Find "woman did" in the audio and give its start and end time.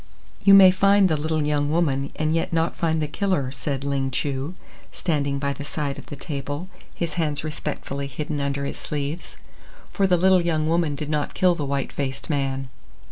10.67-11.11